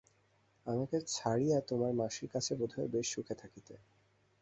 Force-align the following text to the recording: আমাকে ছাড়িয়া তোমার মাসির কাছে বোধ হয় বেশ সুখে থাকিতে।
আমাকে 0.65 0.97
ছাড়িয়া 1.11 1.57
তোমার 1.69 1.91
মাসির 1.93 2.27
কাছে 2.33 2.51
বোধ 2.59 2.71
হয় 2.75 2.89
বেশ 2.93 3.07
সুখে 3.13 3.35
থাকিতে। 3.35 3.73